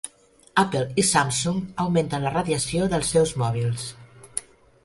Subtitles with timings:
[0.61, 3.89] Apple i Samsung augmenten la radiació dels seus mòbils